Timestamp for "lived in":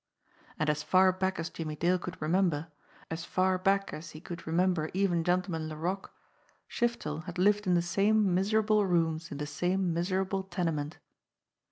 7.37-7.75